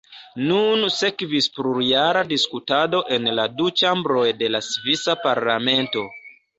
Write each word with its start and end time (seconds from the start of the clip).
Nun 0.51 0.87
sekvis 0.95 1.49
plurjara 1.57 2.25
diskutado 2.33 3.03
en 3.19 3.31
la 3.41 3.47
du 3.61 3.71
ĉambroj 3.85 4.27
de 4.43 4.53
la 4.57 4.67
svisa 4.73 5.21
parlamento. 5.31 6.11